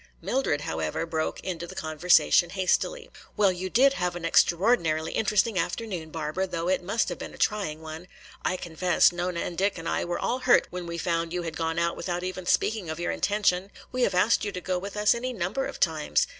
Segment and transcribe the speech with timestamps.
[0.19, 3.11] Mildred, however, broke into the conversation hastily.
[3.37, 7.37] "Well, you did have an extraordinarily interesting afternoon, Barbara, though it must have been a
[7.37, 8.07] trying one.
[8.43, 11.55] I confess Nona and Dick and I were all hurt when we found you had
[11.55, 13.69] gone out without even speaking of your intention.
[13.91, 16.25] We have asked you to go with us any number of times.